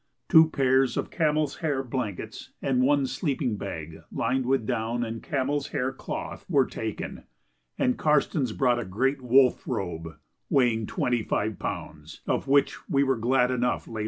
Two 0.29 0.49
pairs 0.49 0.97
of 0.97 1.11
camel's 1.11 1.57
hair 1.57 1.83
blankets 1.83 2.53
and 2.59 2.81
one 2.81 3.05
sleeping 3.05 3.55
bag 3.55 4.01
lined 4.11 4.47
with 4.47 4.65
down 4.65 5.03
and 5.03 5.21
camel's 5.21 5.67
hair 5.67 5.93
cloth 5.93 6.43
were 6.49 6.65
taken, 6.65 7.25
and 7.77 7.99
Karstens 7.99 8.51
brought 8.51 8.79
a 8.79 8.83
great 8.83 9.21
wolf 9.21 9.67
robe, 9.67 10.17
weighing 10.49 10.87
twenty 10.87 11.21
five 11.21 11.59
pounds, 11.59 12.21
of 12.25 12.47
which 12.47 12.89
we 12.89 13.03
were 13.03 13.15
glad 13.15 13.51
enough 13.51 13.87
later 13.87 13.97
on. 13.99 13.99